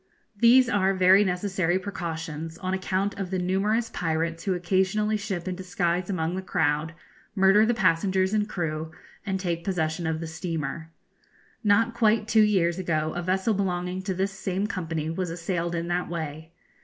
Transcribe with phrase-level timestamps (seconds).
[0.35, 5.53] These are very necessary precautions, on account of the numerous pirates who occasionally ship in
[5.55, 6.95] disguise among the crowd,
[7.35, 8.91] murder the passengers and crew,
[9.27, 10.89] and take possession of the steamer.
[11.63, 15.87] Not quite two years ago a vessel belonging to this same company was assailed in
[15.89, 16.51] that way.